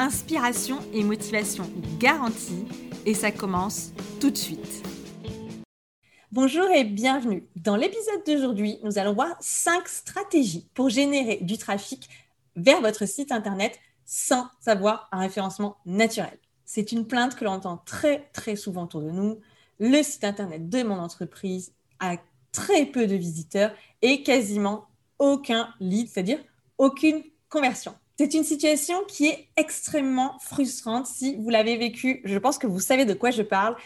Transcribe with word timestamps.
Inspiration 0.00 0.78
et 0.92 1.02
motivation 1.02 1.68
garantie 1.98 2.64
et 3.04 3.14
ça 3.14 3.32
commence 3.32 3.90
tout 4.20 4.30
de 4.30 4.36
suite. 4.36 4.86
Bonjour 6.30 6.70
et 6.70 6.84
bienvenue. 6.84 7.48
Dans 7.56 7.74
l'épisode 7.74 8.24
d'aujourd'hui, 8.24 8.78
nous 8.84 8.98
allons 8.98 9.14
voir 9.14 9.36
5 9.40 9.88
stratégies 9.88 10.68
pour 10.74 10.88
générer 10.88 11.38
du 11.42 11.58
trafic 11.58 12.08
vers 12.54 12.80
votre 12.80 13.06
site 13.06 13.32
internet 13.32 13.76
sans 14.04 14.46
avoir 14.66 15.08
un 15.10 15.18
référencement 15.18 15.78
naturel. 15.84 16.38
C'est 16.64 16.92
une 16.92 17.08
plainte 17.08 17.34
que 17.34 17.44
l'on 17.44 17.54
entend 17.54 17.78
très 17.78 18.28
très 18.32 18.54
souvent 18.54 18.84
autour 18.84 19.00
de 19.00 19.10
nous. 19.10 19.40
Le 19.80 20.04
site 20.04 20.22
internet 20.22 20.68
de 20.68 20.84
mon 20.84 21.00
entreprise 21.00 21.72
a 21.98 22.18
très 22.52 22.86
peu 22.86 23.08
de 23.08 23.16
visiteurs 23.16 23.72
et 24.02 24.22
quasiment 24.22 24.86
aucun 25.18 25.74
lead, 25.80 26.08
c'est-à-dire 26.08 26.38
aucune 26.78 27.24
conversion. 27.48 27.96
C'est 28.18 28.34
une 28.34 28.42
situation 28.42 28.96
qui 29.06 29.28
est 29.28 29.46
extrêmement 29.56 30.40
frustrante 30.40 31.06
si 31.06 31.36
vous 31.36 31.50
l'avez 31.50 31.76
vécu. 31.76 32.20
Je 32.24 32.36
pense 32.36 32.58
que 32.58 32.66
vous 32.66 32.80
savez 32.80 33.04
de 33.04 33.14
quoi 33.14 33.30
je 33.30 33.42
parle. 33.42 33.76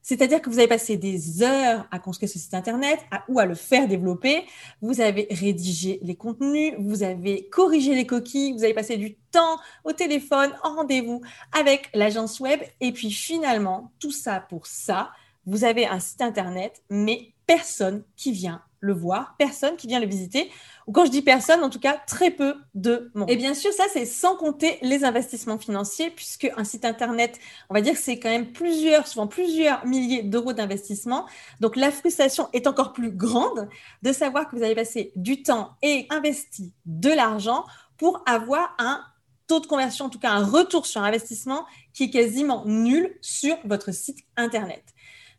C'est-à-dire 0.00 0.40
que 0.40 0.48
vous 0.48 0.60
avez 0.60 0.68
passé 0.68 0.96
des 0.96 1.42
heures 1.42 1.88
à 1.90 1.98
construire 1.98 2.30
ce 2.30 2.38
site 2.38 2.54
internet 2.54 3.00
ou 3.28 3.40
à 3.40 3.46
le 3.46 3.56
faire 3.56 3.88
développer. 3.88 4.44
Vous 4.80 5.00
avez 5.00 5.26
rédigé 5.32 5.98
les 6.02 6.14
contenus, 6.14 6.72
vous 6.78 7.02
avez 7.02 7.48
corrigé 7.48 7.96
les 7.96 8.06
coquilles, 8.06 8.52
vous 8.52 8.62
avez 8.62 8.74
passé 8.74 8.96
du 8.96 9.16
temps 9.32 9.58
au 9.82 9.92
téléphone, 9.92 10.52
en 10.62 10.76
rendez-vous 10.76 11.20
avec 11.50 11.90
l'agence 11.92 12.38
web. 12.38 12.60
Et 12.80 12.92
puis 12.92 13.10
finalement, 13.10 13.90
tout 13.98 14.12
ça 14.12 14.38
pour 14.38 14.68
ça, 14.68 15.10
vous 15.46 15.64
avez 15.64 15.86
un 15.86 15.98
site 15.98 16.22
internet, 16.22 16.80
mais 16.90 17.32
personne 17.44 18.04
qui 18.14 18.30
vient 18.30 18.62
le 18.80 18.92
voir, 18.94 19.34
personne 19.38 19.76
qui 19.76 19.86
vient 19.86 20.00
le 20.00 20.06
visiter. 20.06 20.50
Ou 20.86 20.92
quand 20.92 21.04
je 21.04 21.10
dis 21.10 21.22
personne, 21.22 21.62
en 21.62 21.70
tout 21.70 21.78
cas, 21.78 22.00
très 22.06 22.30
peu 22.30 22.56
de 22.74 23.10
monde. 23.14 23.30
Et 23.30 23.36
bien 23.36 23.54
sûr, 23.54 23.72
ça, 23.72 23.84
c'est 23.92 24.06
sans 24.06 24.36
compter 24.36 24.78
les 24.82 25.04
investissements 25.04 25.58
financiers, 25.58 26.10
puisque 26.10 26.50
un 26.56 26.64
site 26.64 26.84
Internet, 26.84 27.38
on 27.68 27.74
va 27.74 27.80
dire 27.80 27.92
que 27.92 28.00
c'est 28.00 28.18
quand 28.18 28.30
même 28.30 28.52
plusieurs, 28.52 29.06
souvent 29.06 29.26
plusieurs 29.26 29.86
milliers 29.86 30.22
d'euros 30.22 30.52
d'investissement. 30.52 31.26
Donc, 31.60 31.76
la 31.76 31.92
frustration 31.92 32.48
est 32.52 32.66
encore 32.66 32.92
plus 32.92 33.12
grande 33.12 33.68
de 34.02 34.12
savoir 34.12 34.48
que 34.48 34.56
vous 34.56 34.62
avez 34.62 34.74
passé 34.74 35.12
du 35.14 35.42
temps 35.42 35.72
et 35.82 36.06
investi 36.10 36.72
de 36.86 37.10
l'argent 37.10 37.64
pour 37.98 38.22
avoir 38.26 38.74
un 38.78 39.02
taux 39.46 39.60
de 39.60 39.66
conversion, 39.66 40.06
en 40.06 40.10
tout 40.10 40.18
cas 40.18 40.30
un 40.30 40.44
retour 40.44 40.86
sur 40.86 41.02
investissement 41.02 41.66
qui 41.92 42.04
est 42.04 42.10
quasiment 42.10 42.64
nul 42.66 43.18
sur 43.20 43.56
votre 43.64 43.92
site 43.92 44.18
Internet. 44.36 44.84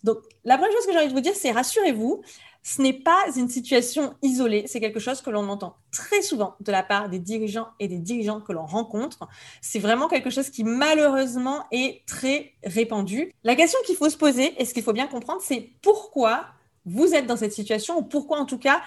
Donc, 0.04 0.18
la 0.44 0.58
première 0.58 0.74
chose 0.74 0.86
que 0.86 0.92
j'ai 0.92 0.98
envie 0.98 1.08
de 1.08 1.14
vous 1.14 1.22
dire, 1.22 1.36
c'est 1.36 1.52
rassurez-vous, 1.52 2.22
ce 2.64 2.82
n'est 2.82 2.94
pas 2.94 3.20
une 3.36 3.50
situation 3.50 4.14
isolée, 4.22 4.66
c'est 4.68 4.80
quelque 4.80 5.00
chose 5.00 5.22
que 5.22 5.30
l'on 5.30 5.50
entend 5.50 5.76
très 5.92 6.22
souvent 6.22 6.56
de 6.60 6.72
la 6.72 6.84
part 6.84 7.10
des 7.10 7.20
dirigeants 7.20 7.70
et 7.80 7.88
des 7.88 7.98
dirigeants 7.98 8.40
que 8.40 8.54
l'on 8.54 8.66
rencontre. 8.66 9.28
C'est 9.62 9.80
vraiment 9.80 10.08
quelque 10.08 10.30
chose 10.30 10.50
qui 10.50 10.64
malheureusement 10.64 11.66
est 11.72 12.06
très 12.06 12.54
répandu. 12.64 13.32
La 13.44 13.56
question 13.56 13.80
qu'il 13.86 13.96
faut 13.96 14.10
se 14.10 14.18
poser 14.18 14.54
et 14.62 14.66
ce 14.66 14.74
qu'il 14.74 14.84
faut 14.84 14.94
bien 14.94 15.08
comprendre, 15.08 15.42
c'est 15.44 15.72
pourquoi 15.82 16.46
vous 16.86 17.14
êtes 17.14 17.26
dans 17.26 17.38
cette 17.38 17.54
situation 17.54 17.98
ou 17.98 18.04
pourquoi 18.04 18.40
en 18.40 18.46
tout 18.46 18.60
cas 18.60 18.82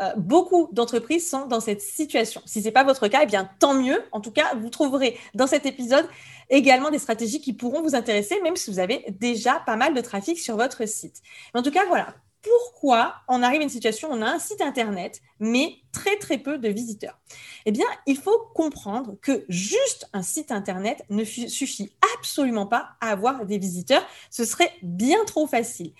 euh, 0.00 0.12
beaucoup 0.16 0.68
d'entreprises 0.72 1.28
sont 1.28 1.46
dans 1.46 1.60
cette 1.60 1.82
situation. 1.82 2.40
Si 2.46 2.60
ce 2.60 2.66
n'est 2.66 2.72
pas 2.72 2.84
votre 2.84 3.08
cas, 3.08 3.20
eh 3.24 3.26
bien 3.26 3.50
tant 3.58 3.74
mieux. 3.74 4.00
En 4.12 4.20
tout 4.20 4.30
cas, 4.30 4.54
vous 4.54 4.70
trouverez 4.70 5.18
dans 5.34 5.48
cet 5.48 5.66
épisode 5.66 6.06
également 6.50 6.90
des 6.90 7.00
stratégies 7.00 7.40
qui 7.40 7.52
pourront 7.52 7.82
vous 7.82 7.94
intéresser, 7.96 8.40
même 8.42 8.56
si 8.56 8.70
vous 8.70 8.78
avez 8.78 9.04
déjà 9.10 9.60
pas 9.66 9.76
mal 9.76 9.94
de 9.94 10.00
trafic 10.00 10.38
sur 10.38 10.56
votre 10.56 10.86
site. 10.88 11.20
en 11.52 11.62
tout 11.62 11.72
cas, 11.72 11.84
voilà, 11.88 12.14
pourquoi 12.42 13.16
on 13.28 13.42
arrive 13.42 13.60
à 13.60 13.64
une 13.64 13.68
situation 13.68 14.10
où 14.10 14.14
on 14.14 14.22
a 14.22 14.30
un 14.30 14.38
site 14.38 14.60
internet, 14.60 15.20
mais 15.40 15.76
très 15.92 16.16
très 16.16 16.38
peu 16.38 16.58
de 16.58 16.68
visiteurs 16.68 17.18
Eh 17.66 17.72
bien, 17.72 17.86
il 18.06 18.16
faut 18.16 18.38
comprendre 18.54 19.16
que 19.20 19.44
juste 19.48 20.08
un 20.12 20.22
site 20.22 20.52
internet 20.52 21.04
ne 21.10 21.24
suffit 21.24 21.92
absolument 22.16 22.66
pas 22.66 22.90
à 23.00 23.10
avoir 23.10 23.44
des 23.44 23.58
visiteurs. 23.58 24.06
Ce 24.30 24.44
serait 24.44 24.72
bien 24.82 25.24
trop 25.24 25.46
facile. 25.46 25.92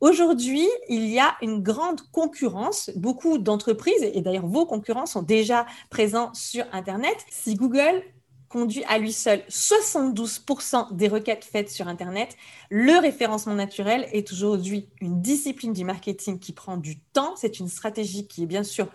Aujourd'hui, 0.00 0.68
il 0.88 1.06
y 1.06 1.18
a 1.18 1.36
une 1.40 1.62
grande 1.62 2.00
concurrence. 2.12 2.90
Beaucoup 2.96 3.38
d'entreprises, 3.38 4.02
et 4.02 4.20
d'ailleurs 4.20 4.46
vos 4.46 4.66
concurrents, 4.66 5.06
sont 5.06 5.22
déjà 5.22 5.66
présents 5.90 6.34
sur 6.34 6.66
Internet. 6.72 7.16
Si 7.30 7.54
Google 7.54 8.02
conduit 8.54 8.84
à 8.84 8.98
lui 8.98 9.12
seul 9.12 9.40
72% 9.50 10.94
des 10.94 11.08
requêtes 11.08 11.44
faites 11.44 11.70
sur 11.70 11.88
Internet. 11.88 12.36
Le 12.70 13.00
référencement 13.00 13.54
naturel 13.54 14.06
est 14.12 14.30
aujourd'hui 14.30 14.88
une 15.00 15.20
discipline 15.20 15.72
du 15.72 15.84
marketing 15.84 16.38
qui 16.38 16.52
prend 16.52 16.76
du 16.76 17.00
temps. 17.00 17.34
C'est 17.34 17.58
une 17.58 17.66
stratégie 17.66 18.28
qui 18.28 18.44
est 18.44 18.46
bien 18.46 18.62
sûr 18.62 18.86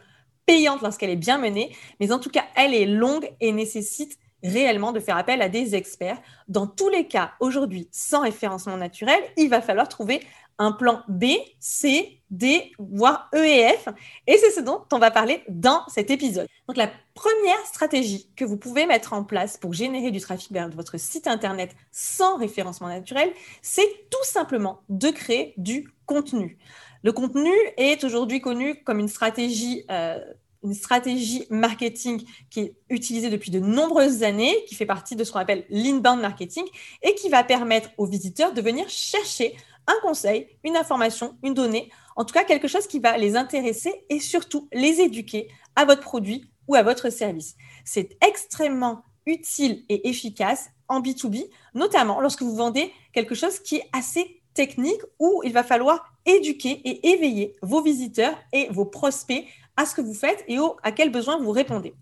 payante 0.45 0.81
lorsqu'elle 0.81 1.09
est 1.09 1.17
bien 1.17 1.37
menée, 1.37 1.75
mais 1.99 2.13
en 2.13 2.19
tout 2.19 2.29
cas, 2.29 2.45
elle 2.55 2.73
est 2.73 2.85
longue 2.85 3.29
et 3.41 3.51
nécessite 3.51 4.17
réellement 4.45 4.93
de 4.93 5.01
faire 5.01 5.17
appel 5.17 5.41
à 5.41 5.49
des 5.49 5.75
experts. 5.75 6.21
Dans 6.47 6.65
tous 6.65 6.87
les 6.87 7.05
cas, 7.05 7.33
aujourd'hui, 7.41 7.89
sans 7.91 8.21
référencement 8.21 8.77
naturel, 8.77 9.21
il 9.35 9.49
va 9.49 9.59
falloir 9.59 9.89
trouver 9.89 10.21
un 10.57 10.71
plan 10.71 11.01
B, 11.09 11.25
C, 11.59 12.18
D, 12.31 12.71
voire 12.77 13.29
E 13.33 13.43
et 13.43 13.69
F. 13.69 13.89
Et 14.27 14.37
c'est 14.37 14.51
ce 14.51 14.61
dont 14.61 14.81
on 14.91 14.99
va 14.99 15.11
parler 15.11 15.43
dans 15.47 15.81
cet 15.87 16.11
épisode. 16.11 16.47
Donc 16.67 16.77
la 16.77 16.89
première 17.13 17.65
stratégie 17.65 18.29
que 18.35 18.45
vous 18.45 18.57
pouvez 18.57 18.85
mettre 18.85 19.13
en 19.13 19.23
place 19.23 19.57
pour 19.57 19.73
générer 19.73 20.11
du 20.11 20.19
trafic 20.19 20.51
vers 20.51 20.69
votre 20.69 20.99
site 20.99 21.27
Internet 21.27 21.75
sans 21.91 22.37
référencement 22.37 22.87
naturel, 22.87 23.31
c'est 23.61 24.09
tout 24.09 24.23
simplement 24.23 24.81
de 24.89 25.09
créer 25.09 25.53
du 25.57 25.91
contenu. 26.05 26.57
Le 27.03 27.11
contenu 27.11 27.51
est 27.77 28.03
aujourd'hui 28.03 28.41
connu 28.41 28.83
comme 28.83 28.99
une 28.99 29.07
stratégie... 29.07 29.83
Euh, 29.89 30.19
une 30.63 30.73
stratégie 30.73 31.45
marketing 31.49 32.23
qui 32.49 32.59
est 32.59 32.73
utilisée 32.89 33.29
depuis 33.29 33.51
de 33.51 33.59
nombreuses 33.59 34.23
années, 34.23 34.53
qui 34.67 34.75
fait 34.75 34.85
partie 34.85 35.15
de 35.15 35.23
ce 35.23 35.31
qu'on 35.31 35.39
appelle 35.39 35.65
l'inbound 35.69 36.21
marketing 36.21 36.65
et 37.01 37.15
qui 37.15 37.29
va 37.29 37.43
permettre 37.43 37.89
aux 37.97 38.05
visiteurs 38.05 38.53
de 38.53 38.61
venir 38.61 38.89
chercher 38.89 39.55
un 39.89 39.99
conseil, 40.01 40.47
une 40.63 40.77
information, 40.77 41.37
une 41.43 41.53
donnée, 41.53 41.89
en 42.15 42.23
tout 42.23 42.33
cas 42.33 42.43
quelque 42.43 42.67
chose 42.67 42.87
qui 42.87 42.99
va 42.99 43.17
les 43.17 43.35
intéresser 43.35 44.05
et 44.09 44.19
surtout 44.19 44.69
les 44.71 45.01
éduquer 45.01 45.49
à 45.75 45.85
votre 45.85 46.01
produit 46.01 46.49
ou 46.67 46.75
à 46.75 46.83
votre 46.83 47.09
service. 47.09 47.55
C'est 47.83 48.17
extrêmement 48.25 49.03
utile 49.25 49.83
et 49.89 50.07
efficace 50.07 50.69
en 50.87 51.01
B2B, 51.01 51.49
notamment 51.73 52.21
lorsque 52.21 52.41
vous 52.41 52.55
vendez 52.55 52.91
quelque 53.13 53.35
chose 53.35 53.59
qui 53.59 53.77
est 53.77 53.89
assez 53.93 54.41
technique 54.53 55.01
où 55.19 55.41
il 55.43 55.53
va 55.53 55.63
falloir 55.63 56.13
éduquer 56.25 56.81
et 56.83 57.09
éveiller 57.09 57.55
vos 57.61 57.81
visiteurs 57.81 58.37
et 58.51 58.67
vos 58.71 58.85
prospects 58.85 59.45
à 59.77 59.85
ce 59.85 59.95
que 59.95 60.01
vous 60.01 60.13
faites 60.13 60.43
et 60.47 60.57
à 60.83 60.91
quels 60.91 61.11
besoins 61.11 61.37
vous 61.37 61.51
répondez. 61.51 61.93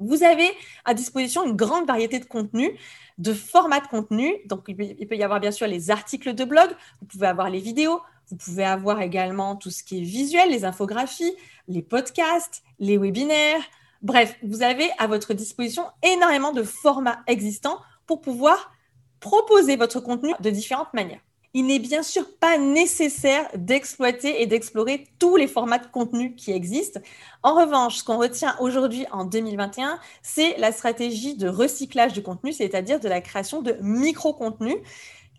Vous 0.00 0.24
avez 0.24 0.50
à 0.84 0.94
disposition 0.94 1.44
une 1.44 1.54
grande 1.54 1.86
variété 1.86 2.18
de 2.18 2.24
contenus, 2.24 2.72
de 3.18 3.34
formats 3.34 3.80
de 3.80 3.86
contenu. 3.86 4.34
Donc, 4.46 4.64
il 4.66 5.06
peut 5.06 5.16
y 5.16 5.22
avoir 5.22 5.40
bien 5.40 5.52
sûr 5.52 5.66
les 5.66 5.90
articles 5.90 6.34
de 6.34 6.44
blog, 6.44 6.70
vous 7.00 7.06
pouvez 7.06 7.26
avoir 7.26 7.50
les 7.50 7.60
vidéos, 7.60 8.00
vous 8.30 8.36
pouvez 8.36 8.64
avoir 8.64 9.00
également 9.02 9.56
tout 9.56 9.70
ce 9.70 9.84
qui 9.84 9.98
est 9.98 10.04
visuel, 10.04 10.50
les 10.50 10.64
infographies, 10.64 11.34
les 11.68 11.82
podcasts, 11.82 12.62
les 12.78 12.96
webinaires. 12.96 13.62
Bref, 14.02 14.36
vous 14.42 14.62
avez 14.62 14.88
à 14.98 15.06
votre 15.06 15.34
disposition 15.34 15.84
énormément 16.02 16.52
de 16.52 16.62
formats 16.62 17.20
existants 17.26 17.78
pour 18.06 18.20
pouvoir 18.20 18.72
proposer 19.20 19.76
votre 19.76 20.00
contenu 20.00 20.32
de 20.40 20.50
différentes 20.50 20.94
manières 20.94 21.20
il 21.52 21.66
n'est 21.66 21.78
bien 21.78 22.02
sûr 22.02 22.24
pas 22.38 22.58
nécessaire 22.58 23.48
d'exploiter 23.54 24.42
et 24.42 24.46
d'explorer 24.46 25.08
tous 25.18 25.36
les 25.36 25.48
formats 25.48 25.78
de 25.78 25.86
contenu 25.86 26.34
qui 26.34 26.52
existent. 26.52 27.00
En 27.42 27.54
revanche, 27.54 27.98
ce 27.98 28.04
qu'on 28.04 28.18
retient 28.18 28.56
aujourd'hui 28.60 29.06
en 29.10 29.24
2021, 29.24 29.98
c'est 30.22 30.56
la 30.58 30.70
stratégie 30.70 31.36
de 31.36 31.48
recyclage 31.48 32.12
du 32.12 32.22
contenu, 32.22 32.52
c'est-à-dire 32.52 33.00
de 33.00 33.08
la 33.08 33.20
création 33.20 33.62
de 33.62 33.76
micro-contenus. 33.80 34.78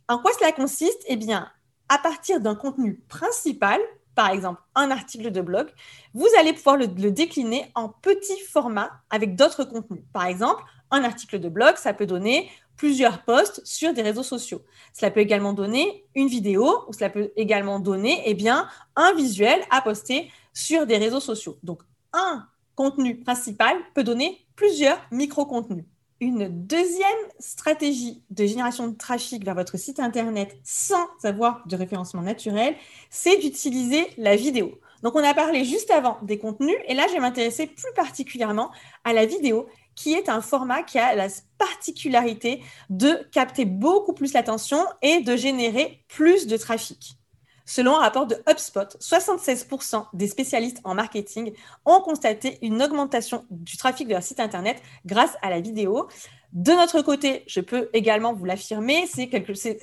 En 0.09 0.19
quoi 0.19 0.31
cela 0.37 0.51
consiste? 0.51 1.01
Eh 1.07 1.15
bien, 1.15 1.49
à 1.87 1.97
partir 1.97 2.41
d'un 2.41 2.55
contenu 2.55 2.95
principal, 3.07 3.79
par 4.13 4.29
exemple 4.29 4.61
un 4.75 4.91
article 4.91 5.31
de 5.31 5.39
blog, 5.39 5.69
vous 6.13 6.27
allez 6.37 6.51
pouvoir 6.51 6.75
le, 6.75 6.87
le 6.87 7.11
décliner 7.11 7.71
en 7.75 7.87
petits 7.87 8.39
formats 8.49 8.91
avec 9.09 9.35
d'autres 9.35 9.63
contenus. 9.63 10.03
Par 10.11 10.25
exemple, 10.25 10.61
un 10.91 11.05
article 11.05 11.39
de 11.39 11.47
blog, 11.47 11.77
ça 11.77 11.93
peut 11.93 12.05
donner 12.05 12.49
plusieurs 12.81 13.21
posts 13.21 13.61
sur 13.63 13.93
des 13.93 14.01
réseaux 14.01 14.23
sociaux. 14.23 14.63
Cela 14.91 15.11
peut 15.11 15.19
également 15.19 15.53
donner 15.53 16.03
une 16.15 16.27
vidéo 16.27 16.67
ou 16.87 16.93
cela 16.93 17.11
peut 17.11 17.31
également 17.35 17.79
donner 17.79 18.23
eh 18.25 18.35
un 18.49 19.13
visuel 19.13 19.59
à 19.69 19.81
poster 19.81 20.31
sur 20.51 20.87
des 20.87 20.97
réseaux 20.97 21.19
sociaux. 21.19 21.59
Donc, 21.61 21.83
un 22.11 22.47
contenu 22.73 23.19
principal 23.19 23.77
peut 23.93 24.03
donner 24.03 24.47
plusieurs 24.55 24.97
micro-contenus. 25.11 25.85
Une 26.21 26.49
deuxième 26.49 27.23
stratégie 27.37 28.23
de 28.31 28.47
génération 28.47 28.87
de 28.87 28.97
trafic 28.97 29.45
vers 29.45 29.53
votre 29.53 29.77
site 29.77 29.99
Internet 29.99 30.57
sans 30.63 31.05
avoir 31.23 31.61
de 31.67 31.75
référencement 31.75 32.23
naturel, 32.23 32.73
c'est 33.11 33.37
d'utiliser 33.37 34.07
la 34.17 34.35
vidéo. 34.35 34.71
Donc, 35.03 35.15
on 35.15 35.23
a 35.23 35.35
parlé 35.35 35.65
juste 35.65 35.91
avant 35.91 36.17
des 36.23 36.39
contenus 36.39 36.77
et 36.87 36.95
là, 36.95 37.05
je 37.07 37.13
vais 37.13 37.19
m'intéresser 37.19 37.67
plus 37.67 37.93
particulièrement 37.95 38.71
à 39.03 39.13
la 39.13 39.27
vidéo 39.27 39.67
qui 39.95 40.13
est 40.13 40.29
un 40.29 40.41
format 40.41 40.83
qui 40.83 40.99
a 40.99 41.15
la 41.15 41.27
particularité 41.57 42.63
de 42.89 43.27
capter 43.31 43.65
beaucoup 43.65 44.13
plus 44.13 44.33
l'attention 44.33 44.83
et 45.01 45.21
de 45.21 45.35
générer 45.35 46.03
plus 46.07 46.47
de 46.47 46.57
trafic. 46.57 47.17
Selon 47.65 47.95
un 47.95 47.99
rapport 47.99 48.27
de 48.27 48.35
HubSpot, 48.49 48.97
76% 48.99 50.07
des 50.13 50.27
spécialistes 50.27 50.81
en 50.83 50.95
marketing 50.95 51.53
ont 51.85 52.01
constaté 52.01 52.57
une 52.61 52.81
augmentation 52.81 53.45
du 53.49 53.77
trafic 53.77 54.07
de 54.07 54.13
leur 54.13 54.23
site 54.23 54.39
Internet 54.39 54.81
grâce 55.05 55.37
à 55.41 55.49
la 55.49 55.61
vidéo. 55.61 56.07
De 56.51 56.73
notre 56.73 57.01
côté, 57.01 57.43
je 57.47 57.61
peux 57.61 57.89
également 57.93 58.33
vous 58.33 58.43
l'affirmer, 58.43 59.07
c'est 59.07 59.29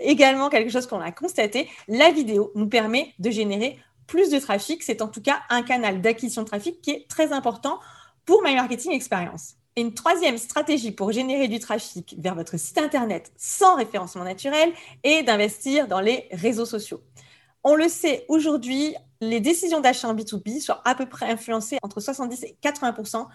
également 0.00 0.50
quelque 0.50 0.70
chose 0.70 0.86
qu'on 0.86 1.00
a 1.00 1.12
constaté. 1.12 1.68
La 1.86 2.10
vidéo 2.10 2.52
nous 2.54 2.68
permet 2.68 3.14
de 3.18 3.30
générer 3.30 3.78
plus 4.06 4.30
de 4.30 4.38
trafic. 4.38 4.82
C'est 4.82 5.00
en 5.00 5.08
tout 5.08 5.22
cas 5.22 5.40
un 5.48 5.62
canal 5.62 6.02
d'acquisition 6.02 6.42
de 6.42 6.48
trafic 6.48 6.80
qui 6.82 6.90
est 6.90 7.08
très 7.08 7.32
important 7.32 7.78
pour 8.26 8.42
My 8.42 8.54
Marketing 8.54 8.92
Experience. 8.92 9.57
Une 9.80 9.94
troisième 9.94 10.38
stratégie 10.38 10.92
pour 10.92 11.12
générer 11.12 11.48
du 11.48 11.58
trafic 11.58 12.14
vers 12.18 12.34
votre 12.34 12.58
site 12.58 12.78
Internet 12.78 13.32
sans 13.36 13.76
référencement 13.76 14.24
naturel 14.24 14.72
est 15.02 15.22
d'investir 15.22 15.88
dans 15.88 16.00
les 16.00 16.28
réseaux 16.32 16.66
sociaux. 16.66 17.00
On 17.64 17.74
le 17.74 17.88
sait 17.88 18.24
aujourd'hui, 18.28 18.94
les 19.20 19.40
décisions 19.40 19.80
d'achat 19.80 20.08
en 20.08 20.14
B2B 20.14 20.60
sont 20.60 20.76
à 20.84 20.94
peu 20.94 21.06
près 21.06 21.30
influencées 21.30 21.78
entre 21.82 22.00
70 22.00 22.44
et 22.44 22.56
80% 22.62 23.26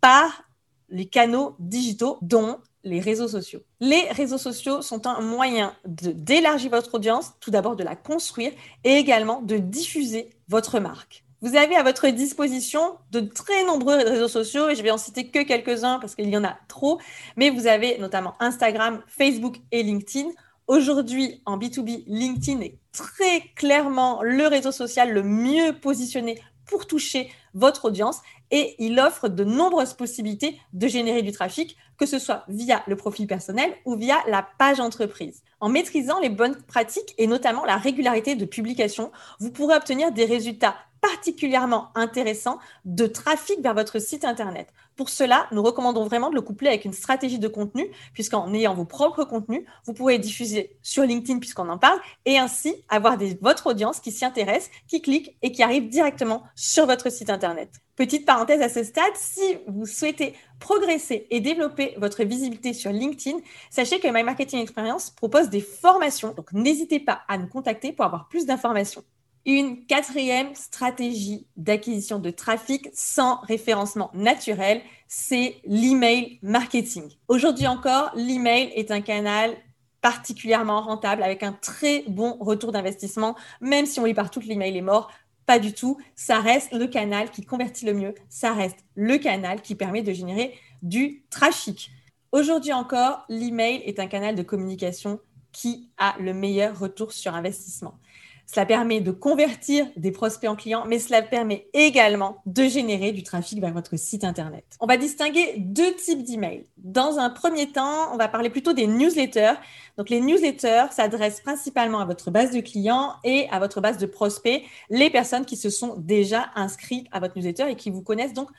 par 0.00 0.44
les 0.90 1.06
canaux 1.06 1.56
digitaux, 1.58 2.18
dont 2.22 2.58
les 2.84 3.00
réseaux 3.00 3.28
sociaux. 3.28 3.60
Les 3.80 4.02
réseaux 4.10 4.38
sociaux 4.38 4.82
sont 4.82 5.06
un 5.06 5.20
moyen 5.20 5.74
d'élargir 5.86 6.70
votre 6.70 6.94
audience, 6.94 7.32
tout 7.40 7.50
d'abord 7.50 7.76
de 7.76 7.82
la 7.82 7.96
construire 7.96 8.52
et 8.84 8.96
également 8.96 9.42
de 9.42 9.56
diffuser 9.56 10.30
votre 10.48 10.78
marque. 10.78 11.23
Vous 11.44 11.56
avez 11.56 11.76
à 11.76 11.82
votre 11.82 12.08
disposition 12.08 12.96
de 13.12 13.20
très 13.20 13.66
nombreux 13.66 13.96
réseaux 13.96 14.28
sociaux 14.28 14.70
et 14.70 14.74
je 14.76 14.82
vais 14.82 14.90
en 14.90 14.96
citer 14.96 15.28
que 15.28 15.42
quelques-uns 15.42 15.98
parce 15.98 16.14
qu'il 16.14 16.30
y 16.30 16.36
en 16.38 16.42
a 16.42 16.56
trop, 16.68 16.98
mais 17.36 17.50
vous 17.50 17.66
avez 17.66 17.98
notamment 17.98 18.32
Instagram, 18.40 19.02
Facebook 19.08 19.56
et 19.70 19.82
LinkedIn. 19.82 20.30
Aujourd'hui, 20.68 21.42
en 21.44 21.58
B2B, 21.58 22.04
LinkedIn 22.06 22.62
est 22.62 22.78
très 22.92 23.42
clairement 23.56 24.22
le 24.22 24.46
réseau 24.46 24.72
social 24.72 25.12
le 25.12 25.22
mieux 25.22 25.74
positionné 25.74 26.40
pour 26.64 26.86
toucher 26.86 27.30
votre 27.52 27.84
audience 27.84 28.22
et 28.50 28.74
il 28.78 28.98
offre 28.98 29.28
de 29.28 29.44
nombreuses 29.44 29.92
possibilités 29.92 30.58
de 30.72 30.88
générer 30.88 31.20
du 31.20 31.32
trafic, 31.32 31.76
que 31.98 32.06
ce 32.06 32.18
soit 32.18 32.44
via 32.48 32.82
le 32.86 32.96
profil 32.96 33.26
personnel 33.26 33.70
ou 33.84 33.96
via 33.96 34.16
la 34.28 34.48
page 34.58 34.80
entreprise. 34.80 35.42
En 35.60 35.68
maîtrisant 35.68 36.20
les 36.20 36.30
bonnes 36.30 36.56
pratiques 36.62 37.14
et 37.18 37.26
notamment 37.26 37.66
la 37.66 37.76
régularité 37.76 38.34
de 38.34 38.46
publication, 38.46 39.12
vous 39.40 39.50
pourrez 39.50 39.76
obtenir 39.76 40.10
des 40.10 40.24
résultats 40.24 40.76
particulièrement 41.04 41.90
intéressants 41.94 42.58
de 42.86 43.06
trafic 43.06 43.60
vers 43.60 43.74
votre 43.74 43.98
site 43.98 44.24
Internet. 44.24 44.72
Pour 44.96 45.10
cela, 45.10 45.46
nous 45.52 45.62
recommandons 45.62 46.04
vraiment 46.04 46.30
de 46.30 46.34
le 46.34 46.40
coupler 46.40 46.68
avec 46.68 46.86
une 46.86 46.94
stratégie 46.94 47.38
de 47.38 47.48
contenu, 47.48 47.90
puisqu'en 48.14 48.54
ayant 48.54 48.74
vos 48.74 48.86
propres 48.86 49.24
contenus, 49.24 49.64
vous 49.84 49.92
pourrez 49.92 50.18
diffuser 50.18 50.78
sur 50.80 51.02
LinkedIn, 51.02 51.40
puisqu'on 51.40 51.68
en 51.68 51.76
parle, 51.76 51.98
et 52.24 52.38
ainsi 52.38 52.74
avoir 52.88 53.18
votre 53.42 53.66
audience 53.66 54.00
qui 54.00 54.12
s'y 54.12 54.24
intéresse, 54.24 54.70
qui 54.88 55.02
clique 55.02 55.36
et 55.42 55.52
qui 55.52 55.62
arrive 55.62 55.90
directement 55.90 56.44
sur 56.54 56.86
votre 56.86 57.12
site 57.12 57.28
Internet. 57.28 57.70
Petite 57.96 58.24
parenthèse 58.24 58.62
à 58.62 58.70
ce 58.70 58.82
stade, 58.82 59.14
si 59.14 59.58
vous 59.66 59.86
souhaitez 59.86 60.34
progresser 60.58 61.26
et 61.28 61.40
développer 61.40 61.94
votre 61.98 62.24
visibilité 62.24 62.72
sur 62.72 62.92
LinkedIn, 62.92 63.38
sachez 63.68 64.00
que 64.00 64.08
My 64.08 64.22
Marketing 64.22 64.60
Experience 64.60 65.10
propose 65.10 65.50
des 65.50 65.60
formations, 65.60 66.32
donc 66.32 66.50
n'hésitez 66.52 66.98
pas 66.98 67.20
à 67.28 67.36
nous 67.36 67.48
contacter 67.48 67.92
pour 67.92 68.06
avoir 68.06 68.28
plus 68.28 68.46
d'informations. 68.46 69.04
Une 69.46 69.84
quatrième 69.84 70.54
stratégie 70.54 71.46
d'acquisition 71.58 72.18
de 72.18 72.30
trafic 72.30 72.88
sans 72.94 73.40
référencement 73.42 74.10
naturel, 74.14 74.80
c'est 75.06 75.56
l'email 75.66 76.38
marketing. 76.40 77.10
Aujourd'hui 77.28 77.66
encore, 77.66 78.10
l'email 78.14 78.72
est 78.74 78.90
un 78.90 79.02
canal 79.02 79.54
particulièrement 80.00 80.80
rentable 80.80 81.22
avec 81.22 81.42
un 81.42 81.52
très 81.52 82.04
bon 82.08 82.38
retour 82.40 82.72
d'investissement, 82.72 83.36
même 83.60 83.84
si 83.84 84.00
on 84.00 84.06
lit 84.06 84.14
partout 84.14 84.40
que 84.40 84.46
l'email 84.46 84.78
est 84.78 84.82
mort. 84.82 85.10
Pas 85.44 85.58
du 85.58 85.74
tout. 85.74 85.98
Ça 86.14 86.40
reste 86.40 86.72
le 86.72 86.86
canal 86.86 87.30
qui 87.30 87.44
convertit 87.44 87.84
le 87.84 87.92
mieux. 87.92 88.14
Ça 88.30 88.54
reste 88.54 88.78
le 88.94 89.18
canal 89.18 89.60
qui 89.60 89.74
permet 89.74 90.02
de 90.02 90.12
générer 90.14 90.54
du 90.80 91.22
trafic. 91.28 91.90
Aujourd'hui 92.32 92.72
encore, 92.72 93.26
l'email 93.28 93.82
est 93.84 94.00
un 94.00 94.06
canal 94.06 94.36
de 94.36 94.42
communication 94.42 95.20
qui 95.52 95.90
a 95.98 96.16
le 96.18 96.32
meilleur 96.32 96.78
retour 96.78 97.12
sur 97.12 97.34
investissement. 97.34 97.98
Cela 98.46 98.66
permet 98.66 99.00
de 99.00 99.10
convertir 99.10 99.86
des 99.96 100.12
prospects 100.12 100.48
en 100.48 100.56
clients, 100.56 100.84
mais 100.86 100.98
cela 100.98 101.22
permet 101.22 101.68
également 101.72 102.42
de 102.46 102.64
générer 102.64 103.12
du 103.12 103.22
trafic 103.22 103.60
vers 103.60 103.72
votre 103.72 103.96
site 103.96 104.24
Internet. 104.24 104.64
On 104.80 104.86
va 104.86 104.96
distinguer 104.96 105.54
deux 105.58 105.94
types 105.94 106.22
d'emails. 106.22 106.66
Dans 106.76 107.18
un 107.18 107.30
premier 107.30 107.72
temps, 107.72 108.12
on 108.12 108.16
va 108.16 108.28
parler 108.28 108.50
plutôt 108.50 108.72
des 108.72 108.86
newsletters. 108.86 109.54
Donc, 109.96 110.10
les 110.10 110.20
newsletters 110.20 110.86
s'adressent 110.90 111.40
principalement 111.40 112.00
à 112.00 112.04
votre 112.04 112.30
base 112.30 112.52
de 112.52 112.60
clients 112.60 113.14
et 113.24 113.48
à 113.50 113.58
votre 113.58 113.80
base 113.80 113.98
de 113.98 114.06
prospects, 114.06 114.62
les 114.90 115.10
personnes 115.10 115.44
qui 115.44 115.56
se 115.56 115.70
sont 115.70 115.94
déjà 115.96 116.50
inscrites 116.54 117.06
à 117.12 117.20
votre 117.20 117.36
newsletter 117.36 117.70
et 117.70 117.76
qui 117.76 117.90
vous 117.90 118.02
connaissent 118.02 118.34
donc 118.34 118.50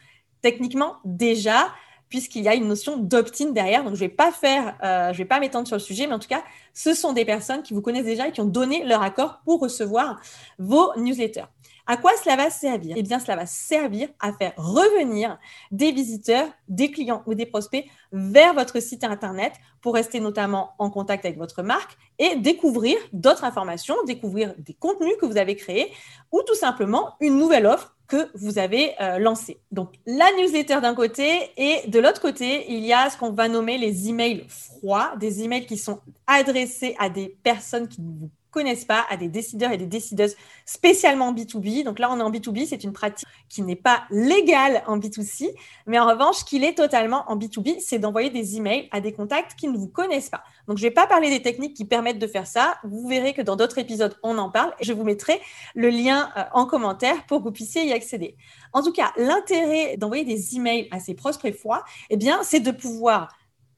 techniquement 0.41 0.97
déjà 1.05 1.69
puisqu'il 2.15 2.43
y 2.43 2.47
a 2.47 2.55
une 2.55 2.69
notion 2.69 2.95
d'opt-in 2.95 3.51
derrière. 3.51 3.83
Donc, 3.83 3.95
je 3.95 4.03
ne 4.05 4.07
vais 4.07 4.15
pas 4.15 4.31
faire, 4.31 4.77
euh, 4.83 5.11
je 5.11 5.17
vais 5.17 5.25
pas 5.25 5.41
m'étendre 5.41 5.67
sur 5.67 5.75
le 5.75 5.81
sujet, 5.81 6.07
mais 6.07 6.13
en 6.13 6.19
tout 6.19 6.29
cas, 6.29 6.43
ce 6.73 6.93
sont 6.93 7.11
des 7.11 7.25
personnes 7.25 7.61
qui 7.61 7.73
vous 7.73 7.81
connaissent 7.81 8.05
déjà 8.05 8.29
et 8.29 8.31
qui 8.31 8.39
ont 8.39 8.45
donné 8.45 8.85
leur 8.85 9.01
accord 9.01 9.41
pour 9.43 9.59
recevoir 9.59 10.21
vos 10.57 10.93
newsletters. 10.95 11.43
À 11.87 11.97
quoi 11.97 12.11
cela 12.21 12.35
va 12.35 12.49
servir? 12.49 12.95
Eh 12.97 13.03
bien, 13.03 13.19
cela 13.19 13.35
va 13.35 13.45
servir 13.45 14.09
à 14.19 14.33
faire 14.33 14.53
revenir 14.57 15.37
des 15.71 15.91
visiteurs, 15.91 16.47
des 16.67 16.89
clients 16.89 17.21
ou 17.27 17.35
des 17.35 17.45
prospects 17.45 17.85
vers 18.11 18.53
votre 18.53 18.81
site 18.81 19.03
Internet 19.03 19.53
pour 19.81 19.93
rester 19.93 20.19
notamment 20.19 20.71
en 20.79 20.89
contact 20.89 21.25
avec 21.25 21.37
votre 21.37 21.61
marque 21.61 21.95
et 22.17 22.37
découvrir 22.37 22.97
d'autres 23.13 23.43
informations, 23.43 23.95
découvrir 24.07 24.55
des 24.57 24.73
contenus 24.73 25.13
que 25.21 25.27
vous 25.27 25.37
avez 25.37 25.55
créés 25.55 25.91
ou 26.31 26.41
tout 26.41 26.55
simplement 26.55 27.15
une 27.19 27.37
nouvelle 27.37 27.67
offre 27.67 27.95
que 28.07 28.29
vous 28.35 28.59
avez 28.59 28.93
euh, 29.01 29.19
lancé. 29.19 29.59
Donc, 29.71 29.93
la 30.05 30.25
newsletter 30.37 30.79
d'un 30.81 30.95
côté 30.95 31.51
et 31.57 31.87
de 31.87 31.99
l'autre 31.99 32.21
côté, 32.21 32.71
il 32.71 32.85
y 32.85 32.93
a 32.93 33.09
ce 33.09 33.17
qu'on 33.17 33.31
va 33.31 33.47
nommer 33.47 33.77
les 33.77 34.09
emails 34.09 34.45
froids, 34.47 35.13
des 35.17 35.43
emails 35.43 35.65
qui 35.65 35.77
sont 35.77 35.99
adressés 36.27 36.95
à 36.99 37.09
des 37.09 37.35
personnes 37.43 37.87
qui 37.87 38.01
ne 38.01 38.11
vous 38.11 38.29
connaissent 38.55 38.85
pas 38.85 39.05
à 39.09 39.17
des 39.17 39.27
décideurs 39.27 39.73
et 39.73 39.77
des 39.77 39.85
décideuses 39.85 40.37
spécialement 40.63 41.33
B2B. 41.33 41.83
Donc 41.83 41.99
là, 41.99 42.09
on 42.09 42.19
est 42.19 42.23
en 42.23 42.31
B2B, 42.31 42.65
c'est 42.65 42.85
une 42.85 42.93
pratique 42.93 43.27
qui 43.49 43.61
n'est 43.63 43.75
pas 43.75 44.03
légale 44.09 44.81
en 44.87 44.97
B2C, 44.97 45.53
mais 45.87 45.99
en 45.99 46.07
revanche, 46.07 46.45
qu'il 46.45 46.63
est 46.63 46.75
totalement 46.75 47.25
en 47.27 47.35
B2B, 47.35 47.81
c'est 47.81 47.99
d'envoyer 47.99 48.29
des 48.29 48.55
emails 48.55 48.87
à 48.91 49.01
des 49.01 49.11
contacts 49.11 49.55
qui 49.59 49.67
ne 49.67 49.77
vous 49.77 49.89
connaissent 49.89 50.29
pas. 50.29 50.41
Donc, 50.69 50.77
je 50.77 50.83
ne 50.85 50.87
vais 50.87 50.93
pas 50.93 51.05
parler 51.05 51.29
des 51.29 51.41
techniques 51.41 51.75
qui 51.75 51.83
permettent 51.83 52.17
de 52.17 52.27
faire 52.27 52.47
ça. 52.47 52.77
Vous 52.85 53.05
verrez 53.09 53.33
que 53.33 53.41
dans 53.41 53.57
d'autres 53.57 53.77
épisodes, 53.77 54.17
on 54.23 54.37
en 54.37 54.49
parle. 54.49 54.73
Je 54.79 54.93
vous 54.93 55.03
mettrai 55.03 55.41
le 55.75 55.89
lien 55.89 56.31
euh, 56.37 56.43
en 56.53 56.65
commentaire 56.65 57.25
pour 57.25 57.39
que 57.39 57.43
vous 57.43 57.51
puissiez 57.51 57.85
y 57.85 57.91
accéder. 57.91 58.37
En 58.71 58.81
tout 58.81 58.93
cas, 58.93 59.11
l'intérêt 59.17 59.97
d'envoyer 59.97 60.23
des 60.23 60.55
emails 60.55 60.87
à 60.91 61.01
ces 61.01 61.13
prospects 61.13 61.53
froids, 61.53 61.83
eh 62.09 62.15
bien, 62.15 62.39
c'est 62.43 62.61
de 62.61 62.71
pouvoir 62.71 63.35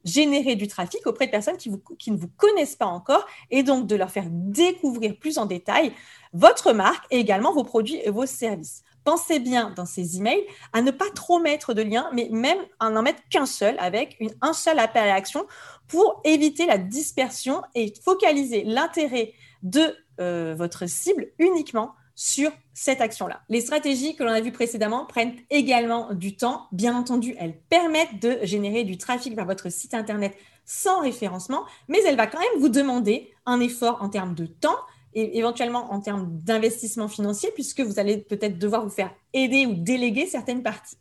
générer 0.07 0.55
du 0.55 0.67
trafic 0.67 1.05
auprès 1.05 1.27
de 1.27 1.31
personnes 1.31 1.57
qui, 1.57 1.69
ne 1.69 2.17
vous 2.17 2.29
connaissent 2.37 2.75
pas 2.75 2.85
encore 2.85 3.25
et 3.51 3.63
donc 3.63 3.87
de 3.87 3.95
leur 3.95 4.09
faire 4.09 4.27
découvrir 4.29 5.17
plus 5.17 5.37
en 5.37 5.45
détail 5.45 5.91
votre 6.33 6.73
marque 6.73 7.05
et 7.11 7.19
également 7.19 7.53
vos 7.53 7.63
produits 7.63 7.99
et 8.03 8.09
vos 8.09 8.25
services. 8.25 8.83
Pensez 9.03 9.39
bien 9.39 9.71
dans 9.75 9.85
ces 9.85 10.17
emails 10.17 10.45
à 10.73 10.81
ne 10.81 10.91
pas 10.91 11.09
trop 11.13 11.39
mettre 11.39 11.73
de 11.73 11.81
liens, 11.81 12.09
mais 12.13 12.27
même 12.31 12.59
à 12.79 12.89
n'en 12.89 13.01
mettre 13.01 13.21
qu'un 13.29 13.45
seul 13.45 13.75
avec 13.79 14.17
une, 14.19 14.31
un 14.41 14.53
seul 14.53 14.79
appel 14.79 15.03
à 15.03 15.07
l'action 15.07 15.45
pour 15.87 16.21
éviter 16.25 16.65
la 16.65 16.77
dispersion 16.77 17.61
et 17.73 17.93
focaliser 18.03 18.63
l'intérêt 18.63 19.33
de 19.63 19.95
euh, 20.19 20.55
votre 20.57 20.87
cible 20.87 21.31
uniquement 21.39 21.93
sur 22.17 22.51
cette 22.73 22.99
action-là. 22.99 23.41
Les 23.47 23.61
stratégies 23.61 24.15
que 24.15 24.23
l'on 24.23 24.31
a 24.31 24.41
vues 24.41 24.51
précédemment 24.51 25.05
prennent 25.05 25.35
également 25.51 26.13
du 26.15 26.35
temps. 26.35 26.65
Bien 26.71 26.97
entendu, 26.97 27.35
elles 27.37 27.55
permettent 27.69 28.19
de 28.19 28.39
générer 28.41 28.83
du 28.83 28.97
trafic 28.97 29.35
vers 29.35 29.45
votre 29.45 29.71
site 29.71 29.93
Internet 29.93 30.35
sans 30.65 31.01
référencement, 31.01 31.63
mais 31.87 31.99
elle 32.07 32.17
va 32.17 32.25
quand 32.25 32.39
même 32.39 32.59
vous 32.59 32.69
demander 32.69 33.31
un 33.45 33.59
effort 33.59 33.99
en 34.01 34.09
termes 34.09 34.33
de 34.33 34.47
temps 34.47 34.75
et 35.13 35.37
éventuellement 35.37 35.93
en 35.93 36.01
termes 36.01 36.27
d'investissement 36.41 37.07
financier, 37.07 37.51
puisque 37.53 37.81
vous 37.81 37.99
allez 37.99 38.17
peut-être 38.17 38.57
devoir 38.57 38.83
vous 38.83 38.89
faire 38.89 39.13
aider 39.33 39.67
ou 39.67 39.75
déléguer 39.75 40.25
certaines 40.25 40.63
parties. 40.63 40.97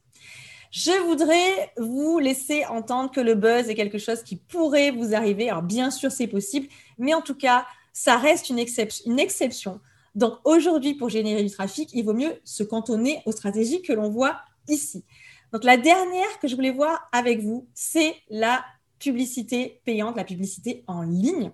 Je 0.71 0.93
voudrais 1.07 1.73
vous 1.79 2.19
laisser 2.19 2.67
entendre 2.67 3.11
que 3.11 3.21
le 3.21 3.35
buzz 3.35 3.71
est 3.71 3.75
quelque 3.75 3.99
chose 3.99 4.23
qui 4.23 4.37
pourrait 4.37 4.91
vous 4.91 5.15
arriver. 5.15 5.49
Alors 5.49 5.63
bien 5.63 5.91
sûr, 5.91 6.13
c'est 6.13 6.27
possible, 6.27 6.69
mais 6.99 7.15
en 7.15 7.23
tout 7.23 7.35
cas, 7.35 7.67
ça 7.95 8.19
reste 8.19 8.51
une 8.51 8.59
exception 8.59 9.81
donc 10.17 10.39
aujourd'hui, 10.45 10.95
pour 10.95 11.11
générer 11.11 11.43
du 11.43 11.51
trafic, 11.51 11.91
il 11.93 12.03
vaut 12.03 12.15
mieux 12.15 12.41
se 12.43 12.63
cantonner 12.63 13.23
aux 13.27 13.33
stratégies 13.33 13.83
que 13.83 13.93
l'on 13.93 14.09
voit 14.09 14.41
ici. 14.67 15.05
Donc 15.53 15.63
la 15.63 15.77
dernière 15.77 16.39
que 16.41 16.49
je 16.49 16.57
voulais 16.57 16.71
voir 16.71 17.07
avec 17.13 17.41
vous, 17.41 17.69
c'est 17.75 18.17
la 18.31 18.65
publicité 18.99 19.83
payante, 19.85 20.17
la 20.17 20.25
publicité 20.25 20.85
en 20.87 21.03
ligne, 21.03 21.53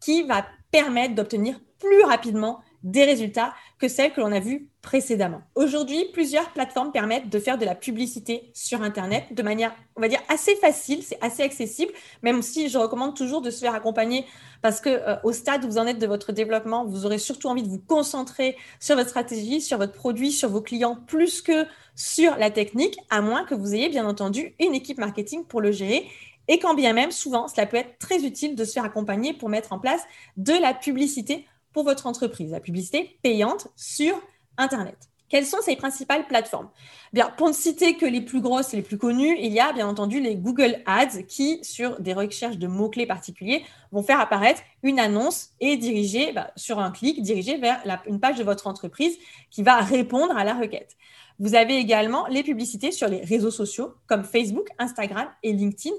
qui 0.00 0.22
va 0.22 0.46
permettre 0.70 1.16
d'obtenir 1.16 1.58
plus 1.80 2.04
rapidement 2.04 2.60
des 2.82 3.04
résultats 3.04 3.54
que 3.78 3.88
celles 3.88 4.12
que 4.12 4.20
l'on 4.20 4.32
a 4.32 4.40
vues 4.40 4.68
précédemment. 4.82 5.42
Aujourd'hui, 5.54 6.06
plusieurs 6.12 6.50
plateformes 6.52 6.92
permettent 6.92 7.28
de 7.28 7.38
faire 7.38 7.58
de 7.58 7.64
la 7.64 7.74
publicité 7.74 8.50
sur 8.54 8.82
Internet 8.82 9.24
de 9.32 9.42
manière, 9.42 9.74
on 9.96 10.00
va 10.00 10.08
dire, 10.08 10.20
assez 10.28 10.54
facile, 10.56 11.02
c'est 11.02 11.18
assez 11.20 11.42
accessible, 11.42 11.92
même 12.22 12.42
si 12.42 12.68
je 12.68 12.78
recommande 12.78 13.16
toujours 13.16 13.42
de 13.42 13.50
se 13.50 13.60
faire 13.60 13.74
accompagner 13.74 14.24
parce 14.62 14.80
que 14.80 14.88
euh, 14.88 15.16
au 15.24 15.32
stade 15.32 15.64
où 15.64 15.68
vous 15.68 15.78
en 15.78 15.86
êtes 15.86 15.98
de 15.98 16.06
votre 16.06 16.32
développement, 16.32 16.84
vous 16.84 17.04
aurez 17.04 17.18
surtout 17.18 17.48
envie 17.48 17.62
de 17.62 17.68
vous 17.68 17.82
concentrer 17.86 18.56
sur 18.80 18.96
votre 18.96 19.10
stratégie, 19.10 19.60
sur 19.60 19.78
votre 19.78 19.92
produit, 19.92 20.32
sur 20.32 20.48
vos 20.48 20.62
clients, 20.62 20.96
plus 21.06 21.42
que 21.42 21.66
sur 21.94 22.36
la 22.36 22.50
technique, 22.50 22.98
à 23.10 23.20
moins 23.20 23.44
que 23.44 23.54
vous 23.54 23.74
ayez 23.74 23.88
bien 23.88 24.06
entendu 24.06 24.54
une 24.60 24.74
équipe 24.74 24.98
marketing 24.98 25.44
pour 25.44 25.60
le 25.60 25.72
gérer 25.72 26.06
et 26.48 26.58
quand 26.58 26.74
bien 26.74 26.92
même, 26.92 27.10
souvent, 27.10 27.48
cela 27.48 27.66
peut 27.66 27.76
être 27.76 27.98
très 27.98 28.24
utile 28.24 28.54
de 28.54 28.64
se 28.64 28.72
faire 28.72 28.84
accompagner 28.84 29.32
pour 29.32 29.48
mettre 29.48 29.72
en 29.72 29.78
place 29.78 30.02
de 30.36 30.52
la 30.52 30.74
publicité 30.74 31.46
pour 31.76 31.84
votre 31.84 32.06
entreprise, 32.06 32.52
la 32.52 32.60
publicité 32.60 33.18
payante 33.22 33.68
sur 33.76 34.14
Internet. 34.56 34.96
Quelles 35.28 35.44
sont 35.44 35.58
ces 35.60 35.76
principales 35.76 36.26
plateformes? 36.26 36.70
Bien, 37.12 37.30
pour 37.36 37.48
ne 37.48 37.52
citer 37.52 37.98
que 37.98 38.06
les 38.06 38.22
plus 38.22 38.40
grosses 38.40 38.72
et 38.72 38.78
les 38.78 38.82
plus 38.82 38.96
connues, 38.96 39.36
il 39.38 39.52
y 39.52 39.60
a 39.60 39.74
bien 39.74 39.86
entendu 39.86 40.18
les 40.18 40.36
Google 40.36 40.78
Ads 40.86 41.24
qui, 41.28 41.62
sur 41.62 42.00
des 42.00 42.14
recherches 42.14 42.56
de 42.56 42.66
mots-clés 42.66 43.04
particuliers, 43.04 43.62
vont 43.92 44.02
faire 44.02 44.18
apparaître 44.20 44.62
une 44.82 44.98
annonce 44.98 45.50
et 45.60 45.76
diriger 45.76 46.32
bah, 46.32 46.50
sur 46.56 46.78
un 46.78 46.90
clic, 46.90 47.20
diriger 47.20 47.58
vers 47.58 47.82
une 48.06 48.20
page 48.20 48.38
de 48.38 48.44
votre 48.44 48.68
entreprise 48.68 49.18
qui 49.50 49.62
va 49.62 49.76
répondre 49.82 50.34
à 50.34 50.44
la 50.44 50.54
requête. 50.54 50.96
Vous 51.38 51.56
avez 51.56 51.76
également 51.76 52.26
les 52.28 52.42
publicités 52.42 52.90
sur 52.90 53.08
les 53.08 53.20
réseaux 53.20 53.50
sociaux 53.50 53.92
comme 54.06 54.24
Facebook, 54.24 54.68
Instagram 54.78 55.28
et 55.42 55.52
LinkedIn 55.52 55.94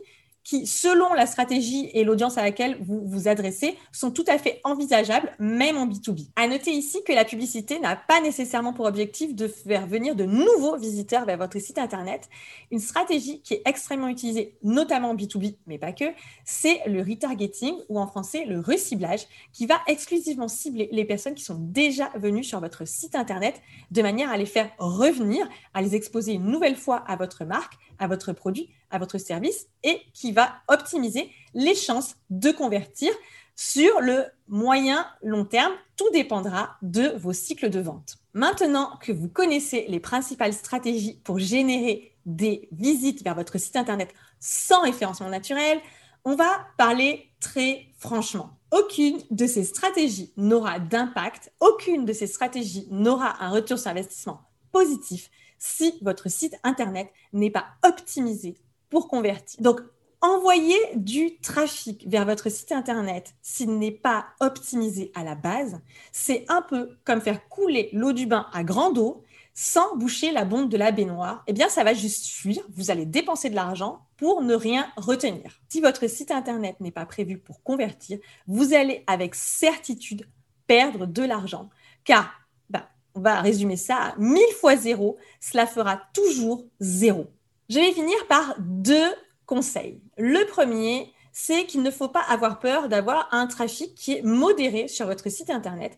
qui, 0.47 0.65
selon 0.65 1.13
la 1.13 1.25
stratégie 1.25 1.89
et 1.93 2.05
l'audience 2.05 2.37
à 2.37 2.41
laquelle 2.41 2.77
vous 2.79 3.01
vous 3.03 3.27
adressez, 3.27 3.75
sont 3.91 4.11
tout 4.11 4.23
à 4.27 4.37
fait 4.37 4.61
envisageables, 4.63 5.29
même 5.39 5.77
en 5.77 5.85
B2B. 5.85 6.29
À 6.37 6.47
noter 6.47 6.71
ici 6.71 7.03
que 7.05 7.11
la 7.11 7.25
publicité 7.25 7.81
n'a 7.81 7.97
pas 7.97 8.21
nécessairement 8.21 8.71
pour 8.71 8.85
objectif 8.85 9.35
de 9.35 9.49
faire 9.49 9.87
venir 9.87 10.15
de 10.15 10.23
nouveaux 10.23 10.77
visiteurs 10.77 11.25
vers 11.25 11.37
votre 11.37 11.59
site 11.59 11.77
Internet. 11.77 12.29
Une 12.71 12.79
stratégie 12.79 13.41
qui 13.41 13.55
est 13.55 13.61
extrêmement 13.65 14.07
utilisée, 14.07 14.55
notamment 14.63 15.09
en 15.09 15.15
B2B, 15.15 15.57
mais 15.67 15.77
pas 15.77 15.91
que, 15.91 16.05
c'est 16.45 16.79
le 16.87 17.01
retargeting, 17.01 17.75
ou 17.89 17.99
en 17.99 18.07
français 18.07 18.45
le 18.45 18.61
reciblage, 18.61 19.27
qui 19.51 19.65
va 19.65 19.81
exclusivement 19.87 20.47
cibler 20.47 20.87
les 20.93 21.03
personnes 21.03 21.35
qui 21.35 21.43
sont 21.43 21.59
déjà 21.59 22.09
venues 22.15 22.45
sur 22.45 22.61
votre 22.61 22.87
site 22.87 23.15
Internet 23.15 23.61
de 23.91 24.01
manière 24.01 24.31
à 24.31 24.37
les 24.37 24.45
faire 24.45 24.71
revenir, 24.79 25.45
à 25.73 25.81
les 25.81 25.93
exposer 25.93 26.31
une 26.35 26.45
nouvelle 26.45 26.77
fois 26.77 27.03
à 27.05 27.17
votre 27.17 27.43
marque, 27.43 27.73
à 27.99 28.07
votre 28.07 28.31
produit, 28.31 28.69
à 28.91 28.99
votre 28.99 29.17
service 29.17 29.67
et 29.83 30.01
qui 30.13 30.31
va 30.31 30.55
optimiser 30.67 31.31
les 31.53 31.75
chances 31.75 32.15
de 32.29 32.51
convertir 32.51 33.11
sur 33.55 33.99
le 34.01 34.25
moyen 34.47 35.07
long 35.23 35.45
terme. 35.45 35.73
Tout 35.95 36.09
dépendra 36.11 36.77
de 36.81 37.09
vos 37.17 37.33
cycles 37.33 37.69
de 37.69 37.79
vente. 37.79 38.17
Maintenant 38.33 38.97
que 39.01 39.11
vous 39.11 39.27
connaissez 39.27 39.85
les 39.89 39.99
principales 39.99 40.53
stratégies 40.53 41.19
pour 41.23 41.39
générer 41.39 42.15
des 42.25 42.69
visites 42.71 43.23
vers 43.23 43.35
votre 43.35 43.57
site 43.57 43.75
internet 43.75 44.13
sans 44.39 44.81
référencement 44.81 45.29
naturel, 45.29 45.79
on 46.23 46.35
va 46.35 46.67
parler 46.77 47.31
très 47.39 47.87
franchement. 47.97 48.51
Aucune 48.71 49.19
de 49.31 49.47
ces 49.47 49.63
stratégies 49.63 50.33
n'aura 50.37 50.79
d'impact, 50.79 51.51
aucune 51.59 52.05
de 52.05 52.13
ces 52.13 52.27
stratégies 52.27 52.87
n'aura 52.91 53.43
un 53.43 53.49
retour 53.49 53.79
sur 53.79 53.89
investissement 53.89 54.41
positif 54.71 55.31
si 55.57 55.97
votre 56.01 56.29
site 56.29 56.55
internet 56.63 57.09
n'est 57.33 57.49
pas 57.49 57.65
optimisé 57.83 58.57
pour 58.89 59.07
convertir. 59.07 59.61
Donc, 59.61 59.81
envoyer 60.21 60.77
du 60.95 61.37
trafic 61.39 62.07
vers 62.07 62.25
votre 62.25 62.49
site 62.49 62.71
internet 62.71 63.35
s'il 63.41 63.77
n'est 63.77 63.91
pas 63.91 64.27
optimisé 64.39 65.11
à 65.15 65.23
la 65.23 65.35
base, 65.35 65.79
c'est 66.11 66.45
un 66.49 66.61
peu 66.61 66.97
comme 67.03 67.21
faire 67.21 67.47
couler 67.49 67.89
l'eau 67.93 68.13
du 68.13 68.25
bain 68.25 68.47
à 68.53 68.63
grande 68.63 68.97
eau 68.97 69.23
sans 69.53 69.95
boucher 69.95 70.31
la 70.31 70.45
bombe 70.45 70.69
de 70.69 70.77
la 70.77 70.91
baignoire. 70.91 71.43
Eh 71.47 71.53
bien, 71.53 71.67
ça 71.67 71.83
va 71.83 71.95
juste 71.95 72.27
fuir. 72.27 72.61
Vous 72.75 72.91
allez 72.91 73.07
dépenser 73.07 73.49
de 73.49 73.55
l'argent 73.55 74.05
pour 74.15 74.43
ne 74.43 74.53
rien 74.53 74.87
retenir. 74.97 75.59
Si 75.67 75.81
votre 75.81 76.07
site 76.07 76.29
internet 76.29 76.79
n'est 76.79 76.91
pas 76.91 77.07
prévu 77.07 77.39
pour 77.39 77.63
convertir, 77.63 78.19
vous 78.45 78.75
allez 78.75 79.03
avec 79.07 79.33
certitude 79.33 80.27
perdre 80.67 81.07
de 81.07 81.23
l'argent. 81.23 81.69
Car, 82.03 82.31
bah, 82.69 82.89
on 83.15 83.21
va 83.21 83.41
résumer 83.41 83.77
ça 83.77 83.97
à 83.97 84.15
1000 84.17 84.43
fois 84.59 84.75
zéro, 84.75 85.17
cela 85.39 85.65
fera 85.65 86.01
toujours 86.13 86.65
zéro. 86.79 87.25
Je 87.69 87.79
vais 87.79 87.91
finir 87.91 88.15
par 88.29 88.55
deux 88.59 89.13
conseils. 89.45 90.01
Le 90.17 90.45
premier, 90.45 91.11
c'est 91.33 91.65
qu'il 91.65 91.83
ne 91.83 91.91
faut 91.91 92.07
pas 92.07 92.21
avoir 92.21 92.59
peur 92.59 92.87
d'avoir 92.87 93.27
un 93.33 93.45
trafic 93.45 93.93
qui 93.93 94.13
est 94.13 94.21
modéré 94.21 94.87
sur 94.87 95.05
votre 95.05 95.29
site 95.29 95.49
Internet. 95.49 95.97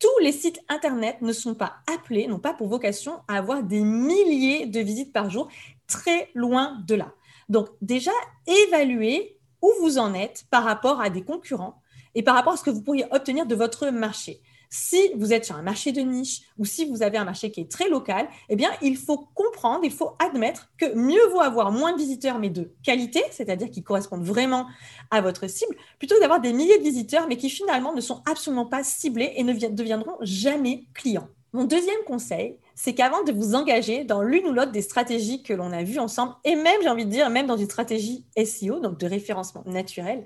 Tous 0.00 0.18
les 0.22 0.32
sites 0.32 0.58
Internet 0.68 1.22
ne 1.22 1.32
sont 1.32 1.54
pas 1.54 1.76
appelés, 1.92 2.26
n'ont 2.26 2.40
pas 2.40 2.52
pour 2.52 2.66
vocation 2.66 3.20
à 3.28 3.38
avoir 3.38 3.62
des 3.62 3.80
milliers 3.80 4.66
de 4.66 4.80
visites 4.80 5.12
par 5.12 5.30
jour, 5.30 5.48
très 5.86 6.30
loin 6.34 6.78
de 6.84 6.96
là. 6.96 7.12
Donc 7.48 7.68
déjà, 7.80 8.10
évaluez 8.48 9.38
où 9.62 9.70
vous 9.80 9.98
en 9.98 10.14
êtes 10.14 10.46
par 10.50 10.64
rapport 10.64 11.00
à 11.00 11.10
des 11.10 11.22
concurrents 11.22 11.80
et 12.16 12.24
par 12.24 12.34
rapport 12.34 12.54
à 12.54 12.56
ce 12.56 12.64
que 12.64 12.70
vous 12.70 12.82
pourriez 12.82 13.06
obtenir 13.12 13.46
de 13.46 13.54
votre 13.54 13.90
marché. 13.90 14.42
Si 14.76 15.12
vous 15.14 15.32
êtes 15.32 15.44
sur 15.44 15.54
un 15.54 15.62
marché 15.62 15.92
de 15.92 16.00
niche 16.00 16.40
ou 16.58 16.64
si 16.64 16.84
vous 16.84 17.04
avez 17.04 17.16
un 17.16 17.24
marché 17.24 17.52
qui 17.52 17.60
est 17.60 17.70
très 17.70 17.88
local, 17.88 18.26
eh 18.48 18.56
bien, 18.56 18.70
il 18.82 18.96
faut 18.96 19.28
comprendre, 19.32 19.84
il 19.84 19.92
faut 19.92 20.16
admettre 20.18 20.68
que 20.78 20.94
mieux 20.96 21.24
vaut 21.32 21.42
avoir 21.42 21.70
moins 21.70 21.92
de 21.92 21.98
visiteurs, 21.98 22.40
mais 22.40 22.50
de 22.50 22.74
qualité, 22.82 23.22
c'est-à-dire 23.30 23.70
qui 23.70 23.84
correspondent 23.84 24.24
vraiment 24.24 24.66
à 25.12 25.20
votre 25.20 25.46
cible, 25.46 25.76
plutôt 26.00 26.16
que 26.16 26.20
d'avoir 26.20 26.40
des 26.40 26.52
milliers 26.52 26.78
de 26.78 26.82
visiteurs, 26.82 27.28
mais 27.28 27.36
qui 27.36 27.50
finalement 27.50 27.94
ne 27.94 28.00
sont 28.00 28.20
absolument 28.28 28.66
pas 28.66 28.82
ciblés 28.82 29.32
et 29.36 29.44
ne 29.44 29.52
deviendront 29.52 30.16
jamais 30.22 30.86
clients. 30.92 31.28
Mon 31.54 31.62
deuxième 31.62 32.02
conseil, 32.04 32.58
c'est 32.74 32.94
qu'avant 32.94 33.22
de 33.22 33.30
vous 33.30 33.54
engager 33.54 34.02
dans 34.02 34.22
l'une 34.22 34.44
ou 34.48 34.52
l'autre 34.52 34.72
des 34.72 34.82
stratégies 34.82 35.44
que 35.44 35.52
l'on 35.52 35.70
a 35.70 35.84
vues 35.84 36.00
ensemble, 36.00 36.34
et 36.42 36.56
même, 36.56 36.82
j'ai 36.82 36.88
envie 36.88 37.04
de 37.04 37.10
dire, 37.10 37.30
même 37.30 37.46
dans 37.46 37.56
une 37.56 37.66
stratégie 37.66 38.26
SEO, 38.36 38.80
donc 38.80 38.98
de 38.98 39.06
référencement 39.06 39.62
naturel, 39.64 40.24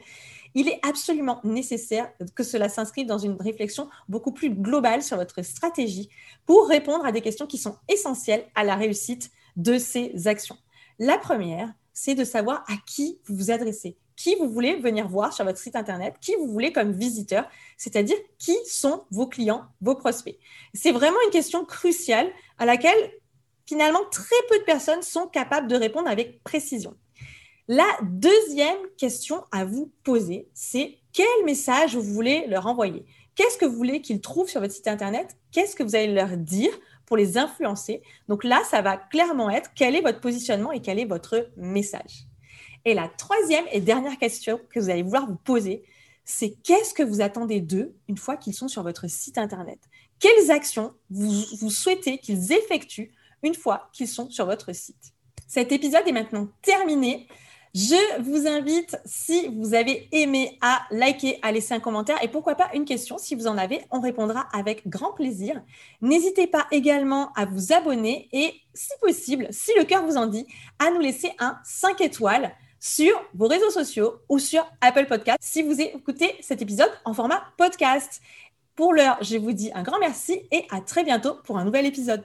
il 0.54 0.68
est 0.68 0.80
absolument 0.88 1.40
nécessaire 1.44 2.10
que 2.34 2.42
cela 2.42 2.70
s'inscrive 2.70 3.06
dans 3.06 3.18
une 3.18 3.36
réflexion 3.38 3.90
beaucoup 4.08 4.32
plus 4.32 4.48
globale 4.48 5.02
sur 5.02 5.18
votre 5.18 5.42
stratégie 5.42 6.08
pour 6.46 6.66
répondre 6.66 7.04
à 7.04 7.12
des 7.12 7.20
questions 7.20 7.46
qui 7.46 7.58
sont 7.58 7.76
essentielles 7.90 8.46
à 8.54 8.64
la 8.64 8.74
réussite 8.74 9.30
de 9.56 9.76
ces 9.76 10.28
actions. 10.28 10.56
La 10.98 11.18
première, 11.18 11.74
c'est 11.92 12.14
de 12.14 12.24
savoir 12.24 12.64
à 12.68 12.76
qui 12.86 13.20
vous 13.26 13.36
vous 13.36 13.50
adressez, 13.50 13.98
qui 14.18 14.34
vous 14.34 14.50
voulez 14.50 14.74
venir 14.74 15.08
voir 15.08 15.32
sur 15.32 15.44
votre 15.44 15.58
site 15.58 15.76
internet, 15.76 16.16
qui 16.20 16.34
vous 16.34 16.48
voulez 16.48 16.72
comme 16.72 16.90
visiteur, 16.90 17.48
c'est-à-dire 17.76 18.16
qui 18.36 18.56
sont 18.66 19.04
vos 19.12 19.28
clients, 19.28 19.64
vos 19.80 19.94
prospects. 19.94 20.36
C'est 20.74 20.90
vraiment 20.90 21.16
une 21.26 21.30
question 21.30 21.64
cruciale 21.64 22.28
à 22.58 22.66
laquelle 22.66 23.12
finalement 23.64 24.04
très 24.10 24.36
peu 24.50 24.58
de 24.58 24.64
personnes 24.64 25.02
sont 25.02 25.28
capables 25.28 25.68
de 25.68 25.76
répondre 25.76 26.08
avec 26.08 26.42
précision. 26.42 26.94
La 27.68 27.86
deuxième 28.02 28.78
question 28.96 29.44
à 29.52 29.64
vous 29.64 29.92
poser, 30.02 30.48
c'est 30.52 30.98
quel 31.12 31.44
message 31.44 31.94
vous 31.94 32.02
voulez 32.02 32.46
leur 32.48 32.66
envoyer? 32.66 33.06
Qu'est-ce 33.36 33.56
que 33.56 33.66
vous 33.66 33.76
voulez 33.76 34.00
qu'ils 34.00 34.20
trouvent 34.20 34.48
sur 34.48 34.60
votre 34.60 34.74
site 34.74 34.88
Internet? 34.88 35.36
Qu'est-ce 35.52 35.76
que 35.76 35.84
vous 35.84 35.94
allez 35.94 36.12
leur 36.12 36.36
dire 36.36 36.72
pour 37.06 37.16
les 37.16 37.38
influencer? 37.38 38.02
Donc 38.26 38.42
là, 38.42 38.62
ça 38.68 38.82
va 38.82 38.96
clairement 38.96 39.48
être 39.48 39.70
quel 39.76 39.94
est 39.94 40.00
votre 40.00 40.20
positionnement 40.20 40.72
et 40.72 40.82
quel 40.82 40.98
est 40.98 41.04
votre 41.04 41.50
message. 41.56 42.27
Et 42.84 42.94
la 42.94 43.08
troisième 43.08 43.64
et 43.72 43.80
dernière 43.80 44.18
question 44.18 44.60
que 44.70 44.80
vous 44.80 44.90
allez 44.90 45.02
vouloir 45.02 45.26
vous 45.26 45.36
poser, 45.36 45.84
c'est 46.24 46.50
qu'est-ce 46.62 46.92
que 46.92 47.02
vous 47.02 47.22
attendez 47.22 47.60
d'eux 47.60 47.96
une 48.06 48.18
fois 48.18 48.36
qu'ils 48.36 48.54
sont 48.54 48.68
sur 48.68 48.82
votre 48.82 49.08
site 49.08 49.38
Internet? 49.38 49.78
Quelles 50.20 50.50
actions 50.50 50.92
vous, 51.08 51.70
souhaitez 51.70 52.18
qu'ils 52.18 52.52
effectuent 52.52 53.12
une 53.42 53.54
fois 53.54 53.88
qu'ils 53.92 54.08
sont 54.08 54.28
sur 54.30 54.44
votre 54.44 54.74
site? 54.74 55.14
Cet 55.46 55.72
épisode 55.72 56.06
est 56.06 56.12
maintenant 56.12 56.48
terminé. 56.60 57.28
Je 57.74 58.22
vous 58.22 58.46
invite, 58.46 58.98
si 59.06 59.48
vous 59.48 59.72
avez 59.72 60.06
aimé, 60.12 60.58
à 60.60 60.82
liker, 60.90 61.38
à 61.40 61.50
laisser 61.50 61.72
un 61.72 61.80
commentaire 61.80 62.22
et 62.22 62.28
pourquoi 62.28 62.56
pas 62.56 62.68
une 62.74 62.84
question. 62.84 63.16
Si 63.16 63.34
vous 63.34 63.46
en 63.46 63.56
avez, 63.56 63.80
on 63.90 64.00
répondra 64.00 64.48
avec 64.52 64.86
grand 64.86 65.12
plaisir. 65.12 65.62
N'hésitez 66.02 66.46
pas 66.46 66.66
également 66.72 67.32
à 67.34 67.46
vous 67.46 67.72
abonner 67.72 68.28
et, 68.32 68.52
si 68.74 68.90
possible, 69.00 69.48
si 69.50 69.70
le 69.78 69.84
cœur 69.84 70.04
vous 70.04 70.16
en 70.18 70.26
dit, 70.26 70.46
à 70.78 70.90
nous 70.90 71.00
laisser 71.00 71.32
un 71.38 71.58
5 71.64 72.02
étoiles 72.02 72.54
sur 72.80 73.12
vos 73.34 73.48
réseaux 73.48 73.70
sociaux 73.70 74.20
ou 74.28 74.38
sur 74.38 74.64
Apple 74.80 75.06
Podcast 75.06 75.38
si 75.40 75.62
vous 75.62 75.80
écoutez 75.80 76.36
cet 76.40 76.62
épisode 76.62 76.90
en 77.04 77.14
format 77.14 77.42
podcast. 77.56 78.20
Pour 78.74 78.94
l'heure, 78.94 79.18
je 79.22 79.36
vous 79.36 79.52
dis 79.52 79.70
un 79.74 79.82
grand 79.82 79.98
merci 79.98 80.42
et 80.52 80.66
à 80.70 80.80
très 80.80 81.04
bientôt 81.04 81.34
pour 81.44 81.58
un 81.58 81.64
nouvel 81.64 81.86
épisode. 81.86 82.22